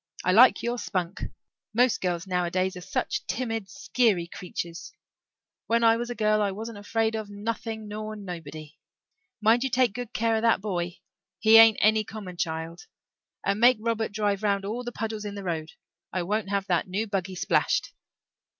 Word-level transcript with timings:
I 0.25 0.31
like 0.31 0.63
your 0.63 0.79
spunk. 0.79 1.21
Most 1.75 2.01
girls 2.01 2.25
nowadays 2.25 2.75
are 2.75 2.81
such 2.81 3.23
timid, 3.27 3.69
skeery 3.69 4.25
creeturs. 4.25 4.93
When 5.67 5.83
I 5.83 5.95
was 5.95 6.09
a 6.09 6.15
girl 6.15 6.41
I 6.41 6.49
wasn't 6.49 6.79
afraid 6.79 7.13
of 7.13 7.29
nothing 7.29 7.87
nor 7.87 8.15
nobody. 8.15 8.79
Mind 9.41 9.63
you 9.63 9.69
take 9.69 9.93
good 9.93 10.11
care 10.11 10.37
of 10.37 10.41
that 10.41 10.59
boy. 10.59 10.97
He 11.39 11.57
ain't 11.57 11.77
any 11.81 12.03
common 12.03 12.37
child. 12.37 12.87
And 13.45 13.59
make 13.59 13.77
Robert 13.79 14.11
drive 14.11 14.41
round 14.41 14.65
all 14.65 14.83
the 14.83 14.91
puddles 14.91 15.23
in 15.23 15.35
the 15.35 15.43
road. 15.43 15.73
I 16.11 16.23
won't 16.23 16.49
have 16.49 16.65
that 16.65 16.87
new 16.87 17.05
buggy 17.05 17.35
splashed." 17.35 17.93